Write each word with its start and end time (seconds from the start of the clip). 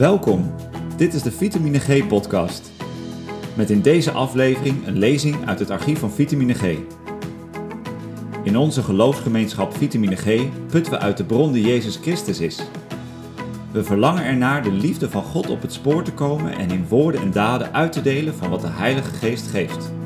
Welkom, 0.00 0.54
dit 0.96 1.14
is 1.14 1.22
de 1.22 1.30
Vitamine 1.30 1.78
G 1.78 2.06
podcast. 2.06 2.70
Met 3.56 3.70
in 3.70 3.80
deze 3.80 4.10
aflevering 4.10 4.86
een 4.86 4.98
lezing 4.98 5.46
uit 5.46 5.58
het 5.58 5.70
archief 5.70 5.98
van 5.98 6.10
Vitamine 6.10 6.54
G. 6.54 6.76
In 8.42 8.56
onze 8.56 8.82
geloofsgemeenschap 8.82 9.76
Vitamine 9.76 10.16
G 10.16 10.40
putten 10.66 10.92
we 10.92 10.98
uit 10.98 11.16
de 11.16 11.24
bron 11.24 11.52
die 11.52 11.66
Jezus 11.66 11.96
Christus 11.96 12.40
is. 12.40 12.62
We 13.72 13.84
verlangen 13.84 14.24
ernaar 14.24 14.62
de 14.62 14.72
liefde 14.72 15.10
van 15.10 15.22
God 15.22 15.50
op 15.50 15.62
het 15.62 15.72
spoor 15.72 16.02
te 16.02 16.12
komen 16.12 16.52
en 16.52 16.70
in 16.70 16.86
woorden 16.88 17.20
en 17.20 17.30
daden 17.30 17.72
uit 17.72 17.92
te 17.92 18.02
delen 18.02 18.34
van 18.34 18.50
wat 18.50 18.60
de 18.60 18.70
Heilige 18.70 19.14
Geest 19.14 19.46
geeft. 19.46 19.99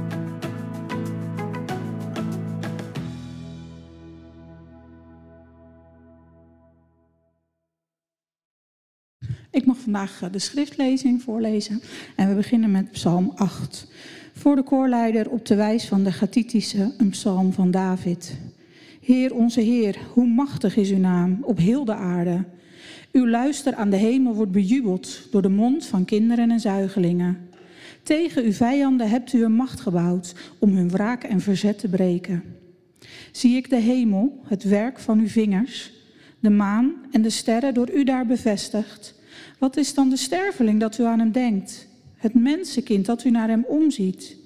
Vandaag 9.95 10.23
eh, 10.23 10.33
de 10.33 10.39
schriftlezing 10.39 11.23
voorlezen 11.23 11.83
en 12.17 12.29
we 12.29 12.35
beginnen 12.35 12.71
met 12.71 12.91
Psalm 12.91 13.33
8. 13.35 13.87
Voor 14.33 14.57
de 14.57 14.63
koorleider 14.63 15.31
op 15.31 15.47
de 15.47 15.55
wijs 15.55 15.89
van 15.89 16.05
de 16.05 16.13
Gathitische, 16.13 16.95
een 16.99 17.11
psalm 17.11 17.53
van 17.53 17.71
David. 17.71 18.37
Heer 19.01 19.35
onze 19.35 19.61
Heer, 19.61 19.99
hoe 20.13 20.27
machtig 20.27 20.77
is 20.77 20.91
uw 20.91 20.99
naam 20.99 21.39
op 21.43 21.59
heel 21.59 21.85
de 21.85 21.95
aarde. 21.95 22.45
Uw 23.13 23.29
luister 23.29 23.75
aan 23.75 23.91
de 23.91 23.97
hemel 23.97 24.35
wordt 24.35 24.53
bejubeld 24.53 25.29
door 25.31 25.43
de 25.43 25.49
mond 25.49 25.87
van 25.87 26.05
kinderen 26.05 26.51
en 26.51 26.61
zuigelingen. 26.61 27.49
Tegen 28.03 28.45
uw 28.45 28.53
vijanden 28.53 29.09
hebt 29.09 29.33
u 29.33 29.45
een 29.45 29.53
macht 29.57 29.81
gebouwd 29.81 30.35
om 30.59 30.77
hun 30.77 30.91
wraak 30.91 31.25
en 31.25 31.41
verzet 31.41 31.79
te 31.79 31.89
breken. 31.89 32.43
Zie 33.33 33.57
ik 33.57 33.71
de 33.71 33.81
hemel, 33.81 34.41
het 34.45 34.63
werk 34.63 34.99
van 34.99 35.19
uw 35.19 35.29
vingers, 35.29 35.93
de 36.41 36.51
maan 36.51 36.93
en 37.11 37.23
de 37.23 37.31
sterren 37.31 37.75
door 37.75 37.91
u 37.91 38.05
daar 38.05 38.27
bevestigd. 38.27 39.23
Wat 39.59 39.77
is 39.77 39.95
dan 39.95 40.09
de 40.09 40.17
sterveling 40.17 40.81
dat 40.81 40.99
u 40.99 41.05
aan 41.05 41.19
hem 41.19 41.33
denkt? 41.33 41.89
Het 42.17 42.35
mensenkind 42.35 43.07
dat 43.07 43.25
u 43.25 43.31
naar 43.31 43.49
hem 43.49 43.65
omziet. 43.65 44.37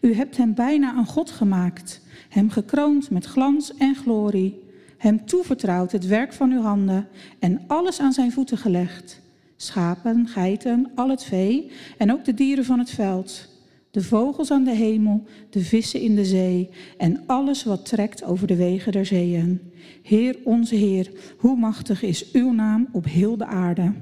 U 0.00 0.14
hebt 0.14 0.36
hem 0.36 0.54
bijna 0.54 0.96
een 0.96 1.06
God 1.06 1.30
gemaakt, 1.30 2.00
hem 2.28 2.50
gekroond 2.50 3.10
met 3.10 3.24
glans 3.24 3.76
en 3.76 3.94
glorie, 3.94 4.62
hem 4.96 5.26
toevertrouwd 5.26 5.92
het 5.92 6.06
werk 6.06 6.32
van 6.32 6.52
uw 6.52 6.60
handen 6.60 7.08
en 7.38 7.60
alles 7.66 8.00
aan 8.00 8.12
zijn 8.12 8.32
voeten 8.32 8.58
gelegd. 8.58 9.20
Schapen, 9.56 10.28
geiten, 10.28 10.90
al 10.94 11.08
het 11.08 11.24
vee 11.24 11.70
en 11.98 12.12
ook 12.12 12.24
de 12.24 12.34
dieren 12.34 12.64
van 12.64 12.78
het 12.78 12.90
veld. 12.90 13.48
De 13.90 14.02
vogels 14.02 14.50
aan 14.50 14.64
de 14.64 14.74
hemel, 14.74 15.24
de 15.50 15.60
vissen 15.60 16.00
in 16.00 16.14
de 16.14 16.24
zee 16.24 16.70
en 16.98 17.22
alles 17.26 17.64
wat 17.64 17.86
trekt 17.86 18.24
over 18.24 18.46
de 18.46 18.56
wegen 18.56 18.92
der 18.92 19.06
zeeën. 19.06 19.60
Heer 20.02 20.36
onze 20.44 20.74
Heer, 20.74 21.10
hoe 21.38 21.56
machtig 21.56 22.02
is 22.02 22.32
uw 22.32 22.52
naam 22.52 22.88
op 22.92 23.04
heel 23.04 23.36
de 23.36 23.46
aarde. 23.46 23.92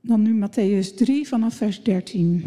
Dan 0.00 0.22
nu 0.22 0.46
Matthäus 0.46 0.94
3 0.94 1.28
vanaf 1.28 1.54
vers 1.54 1.82
13. 1.82 2.44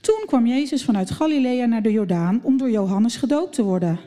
Toen 0.00 0.22
kwam 0.26 0.46
Jezus 0.46 0.84
vanuit 0.84 1.10
Galilea 1.10 1.66
naar 1.66 1.82
de 1.82 1.92
Jordaan 1.92 2.40
om 2.42 2.56
door 2.56 2.70
Johannes 2.70 3.16
gedoopt 3.16 3.54
te 3.54 3.62
worden. 3.62 3.98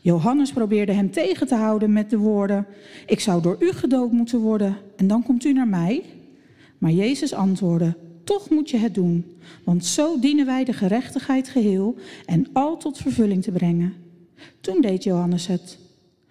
Johannes 0.00 0.52
probeerde 0.52 0.92
hem 0.92 1.10
tegen 1.10 1.46
te 1.46 1.54
houden 1.54 1.92
met 1.92 2.10
de 2.10 2.18
woorden: 2.18 2.66
Ik 3.06 3.20
zou 3.20 3.42
door 3.42 3.56
u 3.58 3.72
gedoopt 3.72 4.12
moeten 4.12 4.38
worden 4.38 4.76
en 4.96 5.06
dan 5.06 5.22
komt 5.22 5.44
u 5.44 5.52
naar 5.52 5.68
mij. 5.68 6.02
Maar 6.78 6.90
Jezus 6.90 7.32
antwoordde: 7.32 7.96
Toch 8.24 8.50
moet 8.50 8.70
je 8.70 8.76
het 8.76 8.94
doen, 8.94 9.24
want 9.64 9.84
zo 9.84 10.18
dienen 10.18 10.46
wij 10.46 10.64
de 10.64 10.72
gerechtigheid 10.72 11.48
geheel 11.48 11.96
en 12.26 12.46
al 12.52 12.76
tot 12.76 12.98
vervulling 12.98 13.42
te 13.42 13.50
brengen. 13.50 13.92
Toen 14.60 14.80
deed 14.80 15.04
Johannes 15.04 15.46
het. 15.46 15.78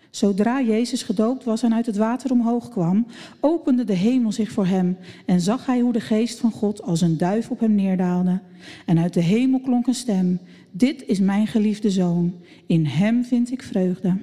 Zodra 0.10 0.62
Jezus 0.62 1.04
gedoopt 1.04 1.44
was 1.44 1.64
en 1.64 1.74
uit 1.74 1.86
het 1.86 1.98
water 1.98 2.32
omhoog 2.32 2.70
kwam, 2.70 3.06
opende 3.40 3.84
de 3.84 3.94
hemel 3.94 4.32
zich 4.32 4.52
voor 4.52 4.66
hem 4.66 4.98
en 5.26 5.42
zag 5.42 5.66
hij 5.66 5.80
hoe 5.80 5.94
de 5.94 6.00
geest 6.00 6.40
van 6.40 6.52
God 6.52 6.82
als 6.82 7.02
een 7.02 7.18
duif 7.18 7.50
op 7.50 7.60
hem 7.60 7.76
neerdaalde. 7.76 8.40
En 8.86 9.00
uit 9.00 9.14
de 9.14 9.22
hemel 9.22 9.60
klonk 9.60 9.88
een 9.88 9.94
stem: 9.94 10.40
Dit 10.72 11.06
is 11.06 11.20
mijn 11.20 11.48
geliefde 11.48 11.90
zoon, 11.90 12.34
in 12.68 12.86
hem 12.86 13.24
vind 13.24 13.52
ik 13.52 13.62
vreugde. 13.62 14.18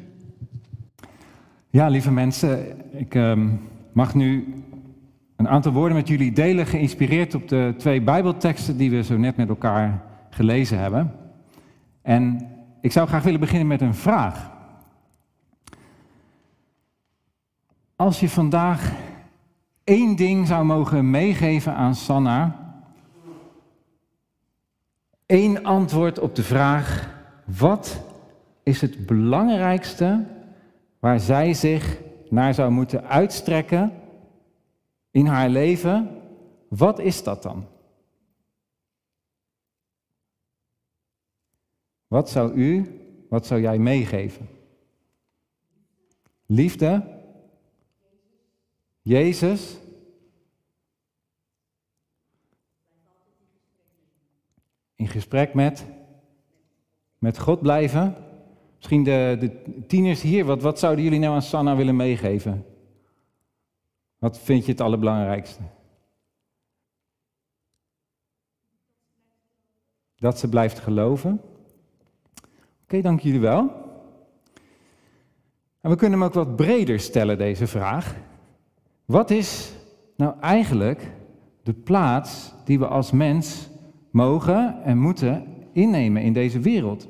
Ja, 1.71 1.89
lieve 1.89 2.11
mensen, 2.11 2.77
ik 2.93 3.15
uh, 3.15 3.49
mag 3.93 4.15
nu 4.15 4.55
een 5.41 5.49
aantal 5.49 5.73
woorden 5.73 5.97
met 5.97 6.09
jullie 6.09 6.33
delen, 6.33 6.67
geïnspireerd 6.67 7.35
op 7.35 7.49
de 7.49 7.75
twee 7.77 8.01
Bijbelteksten 8.01 8.77
die 8.77 8.91
we 8.91 9.03
zo 9.03 9.17
net 9.17 9.37
met 9.37 9.49
elkaar 9.49 10.03
gelezen 10.31 10.79
hebben. 10.79 11.13
En 12.03 12.49
ik 12.81 12.93
zou 12.93 13.09
graag 13.09 13.23
willen 13.23 13.41
beginnen 13.41 13.67
met 13.67 13.81
een 13.81 13.95
vraag. 13.95 14.51
Als 17.97 18.21
je 18.21 18.29
vandaag 18.29 18.93
één 19.85 20.17
ding 20.17 20.47
zou 20.47 20.65
mogen 20.65 21.11
meegeven 21.11 21.75
aan 21.75 21.95
Sanna, 21.95 22.57
één 25.27 25.65
antwoord 25.65 26.19
op 26.19 26.35
de 26.35 26.43
vraag: 26.43 27.15
wat 27.45 28.05
is 28.63 28.81
het 28.81 29.07
belangrijkste 29.07 30.25
waar 30.99 31.21
zij 31.21 31.55
zich 31.55 31.99
naar 32.29 32.55
zou 32.55 32.71
moeten 32.71 33.05
uitstrekken 33.05 33.93
in 35.11 35.27
haar 35.27 35.49
leven? 35.49 36.23
Wat 36.69 36.99
is 36.99 37.23
dat 37.23 37.43
dan? 37.43 37.67
Wat 42.07 42.31
zou 42.31 42.53
u, 42.53 43.01
wat 43.29 43.47
zou 43.47 43.61
jij 43.61 43.79
meegeven? 43.79 44.49
Liefde? 46.47 47.19
Jezus. 49.03 49.79
In 54.95 55.09
gesprek 55.09 55.55
met, 55.55 55.87
met 57.19 57.39
God 57.39 57.61
blijven. 57.61 58.17
Misschien 58.77 59.05
de, 59.05 59.37
de 59.41 59.85
tieners 59.87 60.23
hier, 60.23 60.45
wat, 60.45 60.63
wat 60.63 60.79
zouden 60.79 61.05
jullie 61.05 61.19
nou 61.19 61.35
aan 61.35 61.43
Sanna 61.43 61.77
willen 61.77 61.97
meegeven? 61.97 62.65
Wat 64.21 64.39
vind 64.39 64.65
je 64.65 64.71
het 64.73 64.81
allerbelangrijkste? 64.81 65.61
Dat 70.17 70.39
ze 70.39 70.49
blijft 70.49 70.79
geloven. 70.79 71.41
Oké, 72.83 73.01
dank 73.01 73.21
jullie 73.21 73.41
wel. 73.41 73.71
En 75.81 75.91
we 75.91 75.97
kunnen 75.97 76.19
hem 76.19 76.29
ook 76.29 76.35
wat 76.35 76.57
breder 76.57 77.01
stellen, 77.01 77.39
deze 77.39 77.67
vraag. 77.67 78.17
Wat 79.05 79.31
is 79.31 79.73
nou 80.17 80.41
eigenlijk 80.41 81.13
de 81.63 81.73
plaats 81.73 82.55
die 82.65 82.79
we 82.79 82.87
als 82.87 83.11
mens 83.11 83.69
mogen 84.11 84.83
en 84.83 84.99
moeten 84.99 85.47
innemen 85.73 86.23
in 86.23 86.33
deze 86.33 86.61
wereld? 86.61 87.09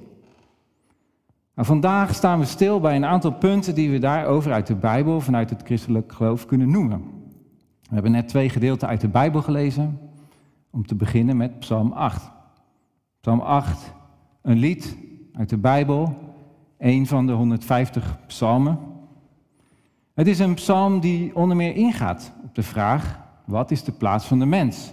Vandaag 1.65 2.15
staan 2.15 2.39
we 2.39 2.45
stil 2.45 2.81
bij 2.81 2.97
een 2.97 3.05
aantal 3.05 3.33
punten 3.33 3.75
die 3.75 3.91
we 3.91 3.99
daarover 3.99 4.53
uit 4.53 4.67
de 4.67 4.75
Bijbel, 4.75 5.21
vanuit 5.21 5.51
het 5.51 5.63
christelijk 5.63 6.13
geloof, 6.13 6.47
kunnen 6.47 6.71
noemen. 6.71 7.05
We 7.83 7.95
hebben 7.95 8.13
net 8.13 8.29
twee 8.29 8.49
gedeelten 8.49 8.89
uit 8.89 9.01
de 9.01 9.09
Bijbel 9.09 9.43
gelezen, 9.43 9.99
om 10.71 10.87
te 10.87 10.95
beginnen 10.95 11.37
met 11.37 11.59
Psalm 11.59 11.93
8. 11.93 12.31
Psalm 13.21 13.41
8, 13.41 13.93
een 14.43 14.59
lied 14.59 14.97
uit 15.33 15.49
de 15.49 15.59
Bijbel, 15.59 16.17
een 16.79 17.07
van 17.07 17.27
de 17.27 17.33
150 17.33 18.19
psalmen. 18.27 18.79
Het 20.15 20.27
is 20.27 20.39
een 20.39 20.55
psalm 20.55 21.01
die 21.01 21.37
onder 21.37 21.57
meer 21.57 21.77
ingaat 21.77 22.33
op 22.45 22.55
de 22.55 22.63
vraag: 22.63 23.21
wat 23.45 23.71
is 23.71 23.85
de 23.85 23.93
plaats 23.93 24.27
van 24.27 24.39
de 24.39 24.47
mens? 24.47 24.93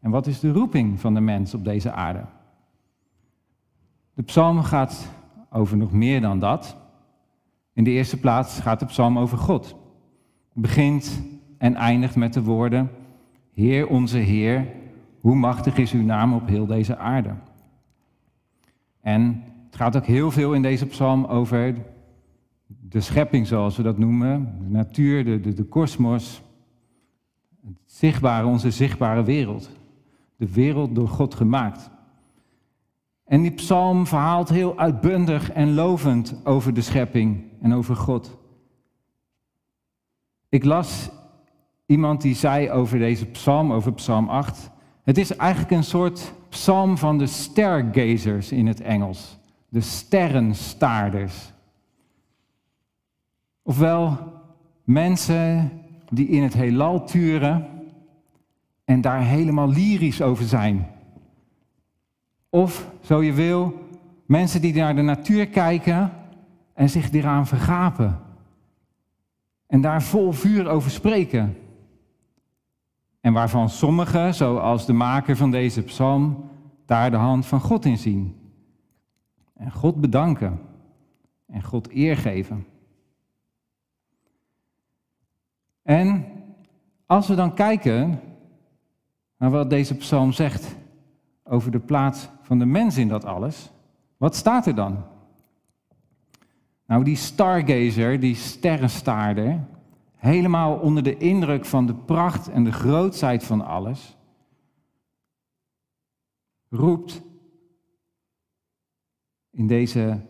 En 0.00 0.10
wat 0.10 0.26
is 0.26 0.40
de 0.40 0.52
roeping 0.52 1.00
van 1.00 1.14
de 1.14 1.20
mens 1.20 1.54
op 1.54 1.64
deze 1.64 1.92
aarde? 1.92 2.24
De 4.14 4.22
psalm 4.22 4.62
gaat 4.62 5.08
over 5.50 5.76
nog 5.76 5.92
meer 5.92 6.20
dan 6.20 6.38
dat. 6.38 6.76
In 7.72 7.84
de 7.84 7.90
eerste 7.90 8.20
plaats 8.20 8.60
gaat 8.60 8.80
de 8.80 8.86
psalm 8.86 9.18
over 9.18 9.38
God. 9.38 9.66
Het 10.52 10.62
begint 10.62 11.22
en 11.58 11.74
eindigt 11.74 12.16
met 12.16 12.32
de 12.32 12.42
woorden: 12.42 12.90
Heer 13.52 13.86
onze 13.86 14.18
Heer, 14.18 14.66
hoe 15.20 15.34
machtig 15.34 15.76
is 15.76 15.92
uw 15.92 16.02
naam 16.02 16.34
op 16.34 16.48
heel 16.48 16.66
deze 16.66 16.96
aarde? 16.96 17.34
En 19.00 19.42
het 19.66 19.76
gaat 19.76 19.96
ook 19.96 20.06
heel 20.06 20.30
veel 20.30 20.52
in 20.52 20.62
deze 20.62 20.86
psalm 20.86 21.24
over 21.24 21.74
de 22.66 23.00
schepping, 23.00 23.46
zoals 23.46 23.76
we 23.76 23.82
dat 23.82 23.98
noemen, 23.98 24.58
de 24.62 24.70
natuur, 24.70 25.24
de, 25.24 25.40
de, 25.40 25.52
de 25.52 25.64
kosmos, 25.64 26.42
het 27.66 27.76
zichtbare, 27.84 28.46
onze 28.46 28.70
zichtbare 28.70 29.22
wereld. 29.22 29.70
De 30.36 30.52
wereld 30.52 30.94
door 30.94 31.08
God 31.08 31.34
gemaakt. 31.34 31.90
En 33.30 33.42
die 33.42 33.50
psalm 33.50 34.06
verhaalt 34.06 34.48
heel 34.48 34.78
uitbundig 34.78 35.52
en 35.52 35.74
lovend 35.74 36.40
over 36.44 36.74
de 36.74 36.80
schepping 36.80 37.44
en 37.60 37.74
over 37.74 37.96
God. 37.96 38.38
Ik 40.48 40.64
las 40.64 41.10
iemand 41.86 42.20
die 42.20 42.34
zei 42.34 42.70
over 42.70 42.98
deze 42.98 43.26
psalm, 43.26 43.72
over 43.72 43.92
psalm 43.92 44.28
8, 44.28 44.70
het 45.02 45.18
is 45.18 45.36
eigenlijk 45.36 45.70
een 45.70 45.84
soort 45.84 46.32
psalm 46.48 46.98
van 46.98 47.18
de 47.18 47.26
stargazers 47.26 48.52
in 48.52 48.66
het 48.66 48.80
Engels, 48.80 49.38
de 49.68 49.80
sterrenstaarders. 49.80 51.52
Ofwel 53.62 54.18
mensen 54.84 55.72
die 56.08 56.28
in 56.28 56.42
het 56.42 56.54
heelal 56.54 57.06
turen 57.06 57.68
en 58.84 59.00
daar 59.00 59.22
helemaal 59.22 59.68
lyrisch 59.68 60.22
over 60.22 60.44
zijn. 60.44 60.86
Of, 62.50 62.90
zo 63.00 63.22
je 63.22 63.32
wil, 63.32 63.88
mensen 64.26 64.60
die 64.60 64.74
naar 64.74 64.94
de 64.94 65.02
natuur 65.02 65.48
kijken 65.48 66.12
en 66.74 66.90
zich 66.90 67.12
eraan 67.12 67.46
vergapen. 67.46 68.20
En 69.66 69.80
daar 69.80 70.02
vol 70.02 70.32
vuur 70.32 70.68
over 70.68 70.90
spreken. 70.90 71.56
En 73.20 73.32
waarvan 73.32 73.68
sommigen, 73.68 74.34
zoals 74.34 74.86
de 74.86 74.92
maker 74.92 75.36
van 75.36 75.50
deze 75.50 75.82
psalm, 75.82 76.50
daar 76.86 77.10
de 77.10 77.16
hand 77.16 77.46
van 77.46 77.60
God 77.60 77.84
in 77.84 77.98
zien. 77.98 78.36
En 79.54 79.72
God 79.72 80.00
bedanken. 80.00 80.60
En 81.46 81.62
God 81.62 81.90
eer 81.92 82.16
geven. 82.16 82.66
En 85.82 86.26
als 87.06 87.28
we 87.28 87.34
dan 87.34 87.54
kijken 87.54 88.20
naar 89.36 89.50
wat 89.50 89.70
deze 89.70 89.96
psalm 89.96 90.32
zegt 90.32 90.76
over 91.44 91.70
de 91.70 91.78
plaats 91.78 92.28
van 92.50 92.58
de 92.58 92.66
mens 92.66 92.96
in 92.96 93.08
dat 93.08 93.24
alles, 93.24 93.70
wat 94.16 94.36
staat 94.36 94.66
er 94.66 94.74
dan? 94.74 95.04
Nou, 96.86 97.04
die 97.04 97.16
stargazer, 97.16 98.20
die 98.20 98.34
sterrenstaarder, 98.34 99.66
helemaal 100.16 100.76
onder 100.78 101.02
de 101.02 101.16
indruk 101.16 101.64
van 101.64 101.86
de 101.86 101.94
pracht 101.94 102.48
en 102.48 102.64
de 102.64 102.72
grootsheid 102.72 103.44
van 103.44 103.66
alles, 103.66 104.16
roept 106.68 107.22
in 109.50 109.66
deze 109.66 110.20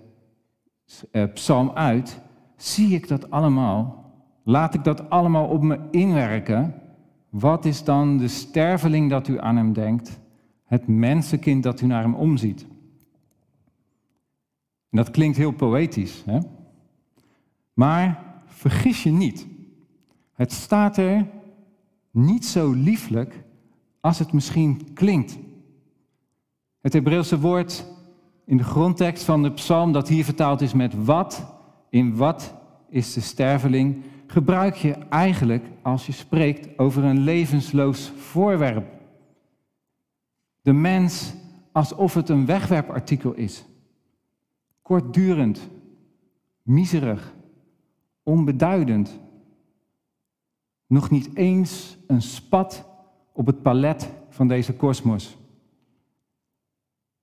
eh, 1.10 1.32
psalm 1.32 1.70
uit, 1.70 2.20
zie 2.56 2.94
ik 2.94 3.08
dat 3.08 3.30
allemaal, 3.30 4.12
laat 4.44 4.74
ik 4.74 4.84
dat 4.84 5.10
allemaal 5.10 5.46
op 5.46 5.62
me 5.62 5.80
inwerken, 5.90 6.82
wat 7.28 7.64
is 7.64 7.84
dan 7.84 8.18
de 8.18 8.28
sterveling 8.28 9.10
dat 9.10 9.28
u 9.28 9.40
aan 9.40 9.56
hem 9.56 9.72
denkt, 9.72 10.19
het 10.70 10.86
mensenkind 10.86 11.62
dat 11.62 11.80
u 11.80 11.86
naar 11.86 12.02
hem 12.02 12.14
omziet? 12.14 12.66
En 14.90 14.96
dat 14.96 15.10
klinkt 15.10 15.36
heel 15.36 15.52
poëtisch, 15.52 16.22
hè? 16.26 16.38
maar 17.72 18.34
vergis 18.44 19.02
je 19.02 19.10
niet. 19.10 19.46
Het 20.32 20.52
staat 20.52 20.96
er 20.96 21.26
niet 22.10 22.46
zo 22.46 22.72
lieflijk 22.72 23.44
als 24.00 24.18
het 24.18 24.32
misschien 24.32 24.92
klinkt. 24.94 25.38
Het 26.80 26.92
Hebreeuwse 26.92 27.40
woord 27.40 27.86
in 28.44 28.56
de 28.56 28.64
grondtekst 28.64 29.24
van 29.24 29.42
de 29.42 29.52
psalm, 29.52 29.92
dat 29.92 30.08
hier 30.08 30.24
vertaald 30.24 30.60
is 30.60 30.72
met 30.72 31.04
wat, 31.04 31.54
in 31.88 32.16
wat 32.16 32.54
is 32.88 33.12
de 33.12 33.20
sterveling, 33.20 34.02
gebruik 34.26 34.74
je 34.74 34.92
eigenlijk 34.92 35.64
als 35.82 36.06
je 36.06 36.12
spreekt 36.12 36.78
over 36.78 37.04
een 37.04 37.20
levensloos 37.20 38.12
voorwerp. 38.16 38.99
De 40.62 40.72
mens 40.72 41.34
alsof 41.72 42.14
het 42.14 42.28
een 42.28 42.46
wegwerpartikel 42.46 43.32
is. 43.32 43.64
Kortdurend, 44.82 45.68
miserig, 46.62 47.34
onbeduidend. 48.22 49.20
Nog 50.86 51.10
niet 51.10 51.36
eens 51.36 51.98
een 52.06 52.22
spat 52.22 52.88
op 53.32 53.46
het 53.46 53.62
palet 53.62 54.10
van 54.28 54.48
deze 54.48 54.74
kosmos. 54.74 55.38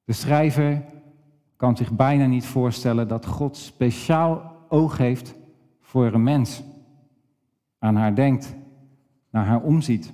De 0.03 0.13
schrijver 0.13 0.83
kan 1.55 1.77
zich 1.77 1.91
bijna 1.91 2.25
niet 2.25 2.45
voorstellen 2.45 3.07
dat 3.07 3.25
God 3.25 3.57
speciaal 3.57 4.55
oog 4.69 4.97
heeft 4.97 5.35
voor 5.81 6.13
een 6.13 6.23
mens. 6.23 6.63
Aan 7.79 7.95
haar 7.95 8.15
denkt, 8.15 8.55
naar 9.29 9.45
haar 9.45 9.61
omziet. 9.61 10.13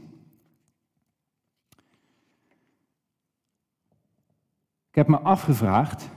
Ik 4.94 5.00
heb 5.00 5.08
me 5.08 5.20
afgevraagd 5.20 6.10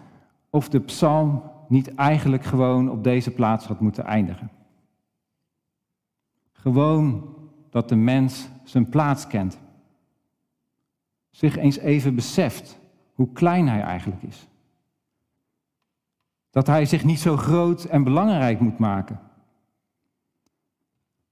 of 0.50 0.68
de 0.68 0.80
psalm 0.80 1.42
niet 1.68 1.94
eigenlijk 1.94 2.44
gewoon 2.44 2.90
op 2.90 3.04
deze 3.04 3.30
plaats 3.30 3.66
had 3.66 3.80
moeten 3.80 4.04
eindigen. 4.04 4.50
Gewoon 6.52 7.34
dat 7.70 7.88
de 7.88 7.96
mens 7.96 8.48
zijn 8.64 8.88
plaats 8.88 9.26
kent. 9.26 9.58
Zich 11.30 11.56
eens 11.56 11.76
even 11.76 12.14
beseft 12.14 12.78
hoe 13.14 13.32
klein 13.32 13.68
hij 13.68 13.80
eigenlijk 13.80 14.22
is. 14.22 14.48
Dat 16.50 16.66
hij 16.66 16.86
zich 16.86 17.04
niet 17.04 17.20
zo 17.20 17.36
groot 17.36 17.84
en 17.84 18.04
belangrijk 18.04 18.60
moet 18.60 18.78
maken. 18.78 19.20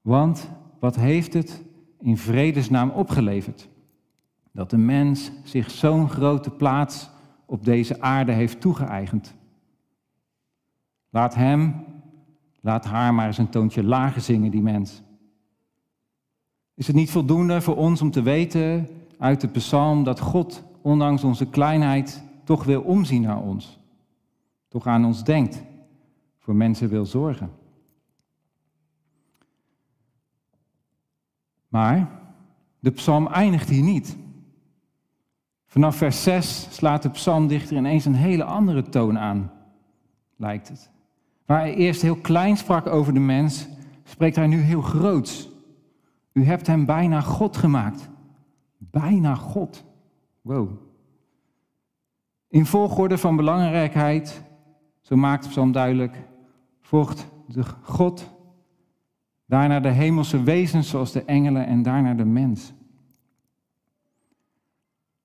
Want 0.00 0.50
wat 0.78 0.96
heeft 0.96 1.32
het 1.32 1.62
in 2.00 2.16
vredesnaam 2.16 2.90
opgeleverd? 2.90 3.68
Dat 4.52 4.70
de 4.70 4.76
mens 4.76 5.32
zich 5.42 5.70
zo'n 5.70 6.08
grote 6.08 6.50
plaats 6.50 7.12
op 7.46 7.64
deze 7.64 8.00
aarde 8.00 8.32
heeft 8.32 8.60
toegeëigend. 8.60 9.34
Laat 11.10 11.34
hem, 11.34 11.84
laat 12.60 12.84
haar 12.84 13.14
maar 13.14 13.26
eens 13.26 13.38
een 13.38 13.48
toontje 13.48 13.82
lager 13.82 14.20
zingen, 14.20 14.50
die 14.50 14.62
mens. 14.62 15.02
Is 16.74 16.86
het 16.86 16.96
niet 16.96 17.10
voldoende 17.10 17.60
voor 17.60 17.76
ons 17.76 18.02
om 18.02 18.10
te 18.10 18.22
weten 18.22 18.88
uit 19.18 19.40
de 19.40 19.48
psalm 19.48 20.04
dat 20.04 20.20
God, 20.20 20.64
ondanks 20.82 21.24
onze 21.24 21.46
kleinheid, 21.46 22.24
toch 22.44 22.64
wil 22.64 22.82
omzien 22.82 23.22
naar 23.22 23.40
ons? 23.40 23.78
Toch 24.68 24.86
aan 24.86 25.04
ons 25.04 25.24
denkt, 25.24 25.62
voor 26.38 26.54
mensen 26.54 26.88
wil 26.88 27.06
zorgen? 27.06 27.50
Maar 31.68 32.10
de 32.78 32.90
psalm 32.90 33.26
eindigt 33.26 33.68
hier 33.68 33.82
niet. 33.82 34.16
Vanaf 35.74 35.96
vers 35.96 36.22
6 36.22 36.66
slaat 36.70 37.02
de 37.02 37.10
psalmdichter 37.10 37.76
ineens 37.76 38.04
een 38.04 38.14
hele 38.14 38.44
andere 38.44 38.82
toon 38.82 39.18
aan, 39.18 39.50
lijkt 40.36 40.68
het. 40.68 40.90
Waar 41.46 41.58
hij 41.58 41.74
eerst 41.74 42.02
heel 42.02 42.16
klein 42.16 42.56
sprak 42.56 42.86
over 42.86 43.14
de 43.14 43.20
mens, 43.20 43.68
spreekt 44.04 44.36
hij 44.36 44.46
nu 44.46 44.60
heel 44.60 44.80
groots. 44.80 45.48
U 46.32 46.44
hebt 46.44 46.66
hem 46.66 46.84
bijna 46.84 47.20
God 47.20 47.56
gemaakt. 47.56 48.08
Bijna 48.78 49.34
God. 49.34 49.84
Wow. 50.40 50.70
In 52.48 52.66
volgorde 52.66 53.18
van 53.18 53.36
belangrijkheid, 53.36 54.42
zo 55.00 55.16
maakt 55.16 55.48
psalm 55.48 55.72
duidelijk, 55.72 56.22
volgt 56.80 57.26
de 57.48 57.64
God, 57.82 58.30
daarna 59.46 59.80
de 59.80 59.88
hemelse 59.88 60.42
wezens 60.42 60.88
zoals 60.88 61.12
de 61.12 61.24
engelen 61.24 61.66
en 61.66 61.82
daarna 61.82 62.14
de 62.14 62.24
mens. 62.24 62.72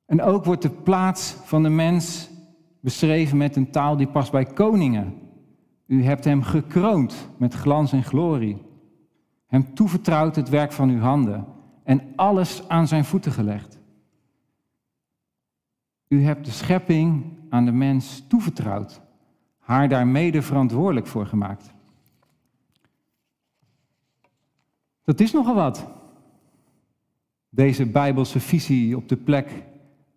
En 0.10 0.22
ook 0.22 0.46
wordt 0.46 0.62
de 0.62 0.70
plaats 0.70 1.32
van 1.32 1.64
de 1.64 1.70
mens 1.70 2.30
beschreven 2.80 3.38
met 3.38 3.56
een 3.56 3.72
taal 3.72 3.98
die 3.98 4.08
past 4.08 4.32
bij 4.32 4.46
koningen. 4.46 5.14
U 5.86 6.04
hebt 6.04 6.24
hem 6.24 6.42
gekroond 6.42 7.30
met 7.38 7.54
glans 7.54 7.92
en 7.92 8.04
glorie. 8.04 8.62
Hem 9.48 9.74
toevertrouwd 9.74 10.36
het 10.36 10.50
werk 10.50 10.72
van 10.72 10.90
uw 10.90 11.00
handen 11.00 11.46
en 11.84 12.02
alles 12.16 12.68
aan 12.68 12.88
zijn 12.88 13.06
voeten 13.06 13.32
gelegd. 13.32 13.80
U 16.08 16.24
hebt 16.24 16.46
de 16.46 16.52
schepping 16.52 17.24
aan 17.50 17.66
de 17.66 17.72
mens 17.72 18.24
toevertrouwd, 18.28 19.02
haar 19.60 19.90
daar 19.90 20.08
mede 20.08 20.42
verantwoordelijk 20.42 21.08
voor 21.08 21.26
gemaakt. 21.26 21.74
Dat 25.04 25.20
is 25.20 25.32
nogal 25.32 25.56
wat. 25.56 25.88
Deze 27.50 27.86
bijbelse 27.86 28.40
visie 28.40 28.98
op 28.98 29.10
de 29.10 29.18
plek 29.18 29.68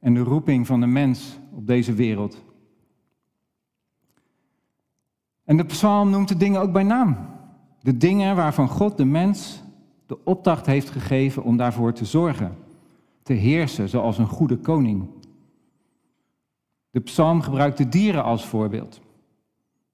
en 0.02 0.14
de 0.14 0.20
roeping 0.20 0.66
van 0.66 0.80
de 0.80 0.86
mens 0.86 1.38
op 1.50 1.66
deze 1.66 1.94
wereld. 1.94 2.44
En 5.44 5.56
de 5.56 5.64
psalm 5.64 6.10
noemt 6.10 6.28
de 6.28 6.36
dingen 6.36 6.60
ook 6.60 6.72
bij 6.72 6.82
naam. 6.82 7.16
De 7.80 7.96
dingen 7.96 8.36
waarvan 8.36 8.68
God 8.68 8.96
de 8.96 9.04
mens 9.04 9.62
de 10.06 10.24
opdracht 10.24 10.66
heeft 10.66 10.90
gegeven 10.90 11.42
om 11.42 11.56
daarvoor 11.56 11.92
te 11.92 12.04
zorgen, 12.04 12.56
te 13.22 13.32
heersen 13.32 13.88
zoals 13.88 14.18
een 14.18 14.26
goede 14.26 14.56
koning. 14.56 15.08
De 16.90 17.00
psalm 17.00 17.40
gebruikt 17.40 17.78
de 17.78 17.88
dieren 17.88 18.24
als 18.24 18.46
voorbeeld. 18.46 19.00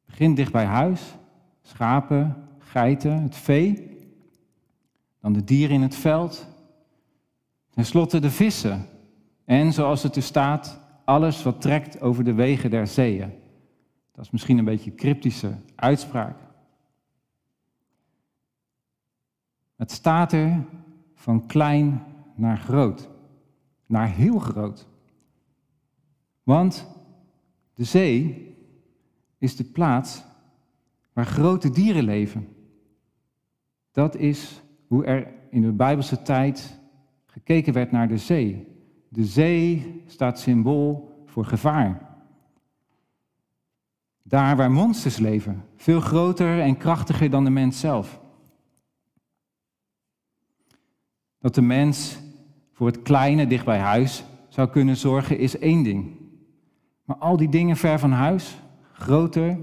Begin 0.07 0.35
dicht 0.35 0.53
bij 0.53 0.65
huis, 0.65 1.17
schapen, 1.63 2.49
geiten, 2.59 3.23
het 3.23 3.37
vee, 3.37 3.97
dan 5.21 5.33
de 5.33 5.45
dieren 5.45 5.75
in 5.75 5.83
het 5.83 5.95
veld, 5.97 6.49
ten 7.71 7.85
slotte 7.85 8.21
de 8.21 8.31
vissen, 8.31 8.87
en 9.49 9.73
zoals 9.73 10.03
het 10.03 10.17
er 10.17 10.23
staat, 10.23 10.81
alles 11.05 11.43
wat 11.43 11.61
trekt 11.61 12.01
over 12.01 12.25
de 12.25 12.33
wegen 12.33 12.71
der 12.71 12.87
zeeën. 12.87 13.33
Dat 14.13 14.25
is 14.25 14.31
misschien 14.31 14.59
een 14.59 14.65
beetje 14.65 14.91
een 14.91 14.97
cryptische 14.97 15.57
uitspraak. 15.75 16.37
Het 19.77 19.91
staat 19.91 20.33
er 20.33 20.65
van 21.15 21.47
klein 21.47 22.03
naar 22.35 22.59
groot, 22.59 23.09
naar 23.87 24.09
heel 24.09 24.39
groot. 24.39 24.87
Want 26.43 26.87
de 27.75 27.85
zee 27.85 28.47
is 29.39 29.57
de 29.57 29.65
plaats 29.65 30.25
waar 31.13 31.27
grote 31.27 31.71
dieren 31.71 32.05
leven. 32.05 32.49
Dat 33.93 34.17
is 34.17 34.63
hoe 34.87 35.05
er 35.05 35.33
in 35.51 35.63
de 35.63 35.73
Bijbelse 35.73 36.23
tijd 36.23 36.81
gekeken 37.27 37.73
werd 37.73 37.91
naar 37.91 38.09
de 38.09 38.19
zee. 38.19 38.77
De 39.09 39.25
zee 39.25 40.03
staat 40.07 40.41
symbool 40.41 41.23
voor 41.27 41.45
gevaar. 41.45 42.07
Daar 44.23 44.57
waar 44.57 44.71
monsters 44.71 45.17
leven, 45.17 45.65
veel 45.77 46.01
groter 46.01 46.61
en 46.61 46.77
krachtiger 46.77 47.31
dan 47.31 47.45
de 47.45 47.51
mens 47.51 47.81
zelf. 47.81 48.21
Dat 51.39 51.55
de 51.55 51.63
mens 51.63 52.19
voor 52.73 52.87
het 52.87 53.03
kleine 53.03 53.47
dicht 53.47 53.65
bij 53.65 53.79
huis 53.79 54.25
zou 54.49 54.69
kunnen 54.69 54.97
zorgen 54.97 55.39
is 55.39 55.59
één 55.59 55.83
ding. 55.83 56.17
Maar 57.05 57.17
al 57.17 57.37
die 57.37 57.49
dingen 57.49 57.77
ver 57.77 57.99
van 57.99 58.13
huis, 58.13 58.59
groter, 58.93 59.59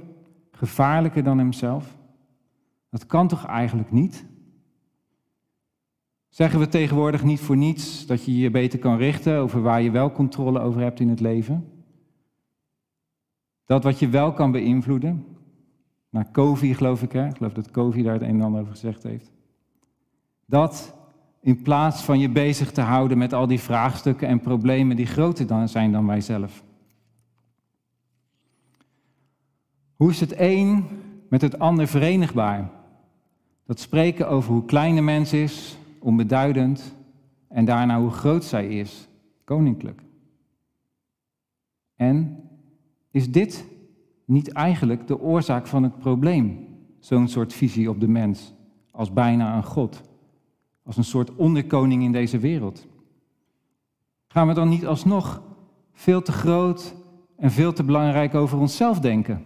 gevaarlijker 0.52 1.24
dan 1.24 1.38
hemzelf, 1.38 1.98
dat 2.90 3.06
kan 3.06 3.28
toch 3.28 3.46
eigenlijk 3.46 3.92
niet? 3.92 4.26
Zeggen 6.36 6.60
we 6.60 6.68
tegenwoordig 6.68 7.24
niet 7.24 7.40
voor 7.40 7.58
niets 7.58 8.06
dat 8.06 8.26
je 8.26 8.38
je 8.38 8.50
beter 8.50 8.80
kan 8.80 8.98
richten 8.98 9.38
over 9.38 9.62
waar 9.62 9.82
je 9.82 9.92
wel 9.92 10.12
controle 10.12 10.60
over 10.60 10.82
hebt 10.82 11.00
in 11.00 11.10
het 11.10 11.20
leven? 11.20 11.72
Dat 13.66 13.84
wat 13.84 14.00
je 14.00 14.10
wel 14.10 14.34
kan 14.34 14.52
beïnvloeden. 14.52 15.26
Naar 16.10 16.32
Covey 16.32 16.74
geloof 16.74 17.02
ik, 17.02 17.12
hè? 17.12 17.28
Ik 17.28 17.38
geloof 17.38 17.54
dat 17.54 17.72
Covey 17.72 18.04
daar 18.04 18.14
het 18.14 18.22
een 18.22 18.30
en 18.30 18.42
ander 18.42 18.62
over 18.62 18.74
gezegd 18.74 19.04
heeft. 19.04 19.32
Dat 20.46 20.96
in 21.42 21.62
plaats 21.62 22.02
van 22.02 22.20
je 22.20 22.30
bezig 22.30 22.72
te 22.72 22.82
houden 22.82 23.18
met 23.18 23.34
al 23.34 23.48
die 23.48 23.60
vraagstukken 23.60 24.28
en 24.28 24.40
problemen 24.40 24.96
die 24.96 25.06
groter 25.06 25.48
dan 25.48 25.70
zijn 25.70 25.92
dan 25.92 26.08
wij 26.08 26.22
zelf. 26.22 26.64
Hoe 29.96 30.10
is 30.10 30.20
het 30.20 30.34
een 30.38 30.86
met 31.30 31.42
het 31.42 31.60
ander 31.60 31.88
verenigbaar? 31.88 32.70
Dat 33.66 33.80
spreken 33.80 34.30
over 34.30 34.52
hoe 34.52 34.66
klein 34.66 34.96
de 34.96 35.02
mens 35.02 35.34
is, 35.34 35.78
onbeduidend, 36.06 36.96
en 37.48 37.66
daarna 37.66 38.00
hoe 38.00 38.10
groot 38.10 38.44
zij 38.44 38.68
is, 38.68 39.08
koninklijk. 39.44 40.02
En 41.96 42.44
is 43.12 43.32
dit 43.32 43.66
niet 44.26 44.52
eigenlijk 44.52 45.08
de 45.08 45.20
oorzaak 45.20 45.68
van 45.68 45.84
het 45.84 45.98
probleem, 45.98 46.68
zo'n 47.00 47.28
soort 47.28 47.54
visie 47.54 47.90
op 47.90 48.00
de 48.00 48.08
mens, 48.08 48.54
als 48.92 49.14
bijna 49.14 49.56
een 49.56 49.64
God, 49.64 50.02
als 50.84 50.98
een 50.98 51.04
soort 51.04 51.36
onderkoning 51.36 52.04
in 52.04 52.12
deze 52.12 52.40
wereld? 52.40 52.88
Gaan 54.28 54.48
we 54.48 54.54
dan 54.54 54.70
niet 54.70 54.86
alsnog 54.86 55.42
veel 55.94 56.22
te 56.22 56.32
groot 56.32 56.96
en 57.36 57.52
veel 57.52 57.74
te 57.74 57.84
belangrijk 57.84 58.36
over 58.36 58.58
onszelf 58.58 59.00
denken? 59.00 59.46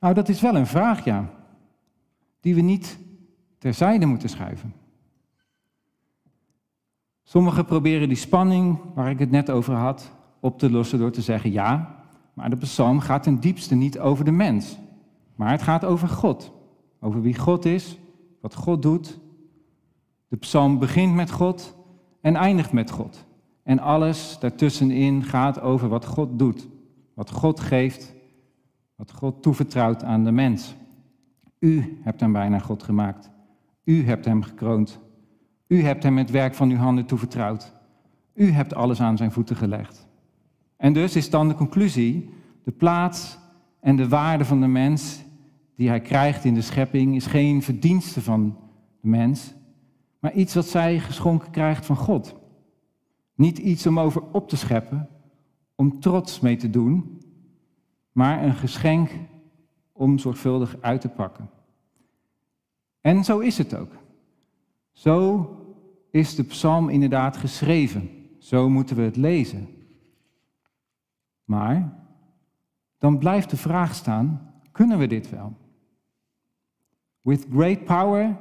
Nou, 0.00 0.14
dat 0.14 0.28
is 0.28 0.40
wel 0.40 0.56
een 0.56 0.66
vraag, 0.66 1.04
ja, 1.04 1.30
die 2.40 2.54
we 2.54 2.60
niet 2.60 3.02
terzijde 3.64 4.06
moeten 4.06 4.28
schuiven. 4.28 4.74
Sommigen 7.22 7.64
proberen 7.64 8.08
die 8.08 8.16
spanning 8.16 8.78
waar 8.94 9.10
ik 9.10 9.18
het 9.18 9.30
net 9.30 9.50
over 9.50 9.74
had 9.74 10.12
op 10.40 10.58
te 10.58 10.70
lossen 10.70 10.98
door 10.98 11.10
te 11.10 11.22
zeggen 11.22 11.52
ja, 11.52 11.96
maar 12.34 12.50
de 12.50 12.56
psalm 12.56 13.00
gaat 13.00 13.22
ten 13.22 13.40
diepste 13.40 13.74
niet 13.74 13.98
over 13.98 14.24
de 14.24 14.30
mens, 14.30 14.78
maar 15.34 15.50
het 15.50 15.62
gaat 15.62 15.84
over 15.84 16.08
God. 16.08 16.52
Over 17.00 17.22
wie 17.22 17.38
God 17.38 17.64
is, 17.64 17.98
wat 18.40 18.54
God 18.54 18.82
doet. 18.82 19.18
De 20.28 20.36
psalm 20.36 20.78
begint 20.78 21.14
met 21.14 21.30
God 21.30 21.76
en 22.20 22.36
eindigt 22.36 22.72
met 22.72 22.90
God. 22.90 23.24
En 23.62 23.78
alles 23.78 24.36
daartussenin 24.40 25.22
gaat 25.22 25.60
over 25.60 25.88
wat 25.88 26.04
God 26.04 26.38
doet, 26.38 26.68
wat 27.14 27.30
God 27.30 27.60
geeft, 27.60 28.14
wat 28.96 29.12
God 29.12 29.42
toevertrouwt 29.42 30.02
aan 30.02 30.24
de 30.24 30.32
mens. 30.32 30.74
U 31.58 32.00
hebt 32.02 32.20
hem 32.20 32.32
bijna 32.32 32.58
God 32.58 32.82
gemaakt. 32.82 33.32
U 33.84 34.04
hebt 34.04 34.24
hem 34.24 34.42
gekroond. 34.42 35.00
U 35.66 35.82
hebt 35.82 36.02
hem 36.02 36.18
het 36.18 36.30
werk 36.30 36.54
van 36.54 36.70
uw 36.70 36.76
handen 36.76 37.06
toevertrouwd. 37.06 37.72
U 38.34 38.50
hebt 38.50 38.74
alles 38.74 39.00
aan 39.00 39.16
zijn 39.16 39.32
voeten 39.32 39.56
gelegd. 39.56 40.06
En 40.76 40.92
dus 40.92 41.16
is 41.16 41.30
dan 41.30 41.48
de 41.48 41.54
conclusie, 41.54 42.30
de 42.64 42.72
plaats 42.72 43.38
en 43.80 43.96
de 43.96 44.08
waarde 44.08 44.44
van 44.44 44.60
de 44.60 44.66
mens 44.66 45.24
die 45.76 45.88
hij 45.88 46.00
krijgt 46.00 46.44
in 46.44 46.54
de 46.54 46.60
schepping 46.60 47.14
is 47.14 47.26
geen 47.26 47.62
verdienste 47.62 48.22
van 48.22 48.58
de 49.00 49.08
mens, 49.08 49.54
maar 50.18 50.32
iets 50.32 50.54
wat 50.54 50.66
zij 50.66 51.00
geschonken 51.00 51.50
krijgt 51.50 51.86
van 51.86 51.96
God. 51.96 52.34
Niet 53.34 53.58
iets 53.58 53.86
om 53.86 54.00
over 54.00 54.22
op 54.32 54.48
te 54.48 54.56
scheppen, 54.56 55.08
om 55.74 56.00
trots 56.00 56.40
mee 56.40 56.56
te 56.56 56.70
doen, 56.70 57.20
maar 58.12 58.42
een 58.44 58.54
geschenk 58.54 59.10
om 59.92 60.18
zorgvuldig 60.18 60.76
uit 60.80 61.00
te 61.00 61.08
pakken. 61.08 61.50
En 63.04 63.24
zo 63.24 63.38
is 63.38 63.58
het 63.58 63.76
ook. 63.76 63.92
Zo 64.92 65.48
is 66.10 66.34
de 66.34 66.42
psalm 66.42 66.88
inderdaad 66.88 67.36
geschreven. 67.36 68.10
Zo 68.38 68.68
moeten 68.68 68.96
we 68.96 69.02
het 69.02 69.16
lezen. 69.16 69.68
Maar 71.44 71.92
dan 72.98 73.18
blijft 73.18 73.50
de 73.50 73.56
vraag 73.56 73.94
staan, 73.94 74.52
kunnen 74.72 74.98
we 74.98 75.06
dit 75.06 75.30
wel? 75.30 75.56
With 77.20 77.46
great 77.52 77.84
power 77.84 78.36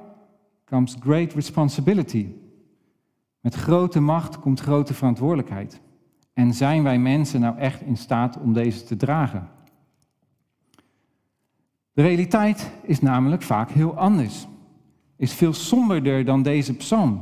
comes 0.66 0.96
great 1.00 1.34
responsibility. 1.34 2.28
Met 3.40 3.56
grote 3.56 4.00
macht 4.00 4.40
komt 4.40 4.60
grote 4.60 4.94
verantwoordelijkheid. 4.94 5.82
En 6.34 6.54
zijn 6.54 6.84
wij 6.84 7.00
mensen 7.00 7.42
nou 7.42 7.58
echt 7.58 7.82
in 7.82 7.98
staat 7.98 8.38
om 8.38 8.54
deze 8.54 8.84
te 8.84 8.96
dragen? 8.96 9.50
De 11.94 12.02
realiteit 12.02 12.72
is 12.82 13.02
namelijk 13.02 13.42
vaak 13.42 13.70
heel 13.70 13.98
anders. 13.98 14.48
Is 15.24 15.34
veel 15.34 15.54
somberder 15.54 16.26
dan 16.26 16.44
deze 16.44 16.76
psalm. 16.76 17.22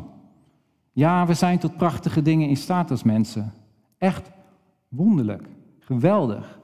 Ja, 0.92 1.28
we 1.28 1.34
zijn 1.34 1.60
tot 1.60 1.78
prachtige 1.78 2.22
dingen 2.22 2.50
in 2.50 2.58
staat 2.58 2.92
als 2.92 3.04
mensen. 3.04 3.54
Echt 3.98 4.32
wonderlijk, 4.88 5.48
geweldig. 5.80 6.60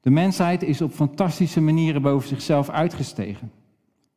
De 0.00 0.10
mensheid 0.10 0.62
is 0.62 0.80
op 0.80 0.92
fantastische 0.92 1.60
manieren 1.60 2.02
boven 2.02 2.28
zichzelf 2.28 2.70
uitgestegen. 2.70 3.52